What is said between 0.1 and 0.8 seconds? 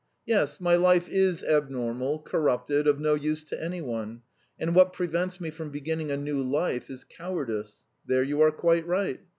Yes, my